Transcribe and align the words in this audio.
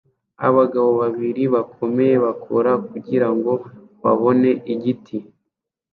Abagabo 0.47 0.89
babiri 1.01 1.43
bakomeye 1.55 2.15
bakora 2.25 2.71
kugirango 2.89 3.51
babone 4.03 4.49
igiti 4.73 5.17